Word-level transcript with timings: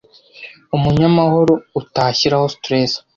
umunyamahoro 0.75 1.53
utashyiraho 1.79 2.45
stress 2.55 2.91